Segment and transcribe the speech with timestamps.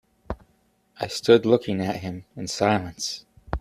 [0.99, 3.23] I stood looking at him in silence.